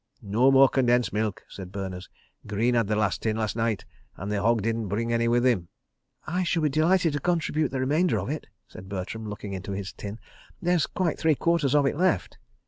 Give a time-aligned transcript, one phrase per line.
[0.23, 2.09] "No more condensed milk," said Berners.
[2.47, 3.85] "Greene had the last tin last night,
[4.17, 5.67] and the hog didn't bring any with him."
[6.25, 9.93] "I shall be delighted to contribute the remainder of it," said Bertram, looking into his
[9.93, 10.17] tin.
[10.59, 12.39] "There's quite three quarters of it left."